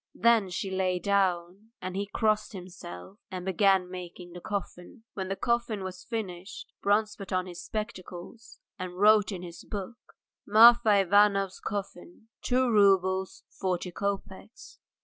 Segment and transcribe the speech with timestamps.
[0.15, 5.03] Then she lay down, and he crossed himself and began making the coffin.
[5.13, 10.15] When the coffin was finished Bronze put on his spectacles and wrote in his book:
[10.43, 14.79] "Marfa Ivanov's coffin, two roubles, forty kopecks."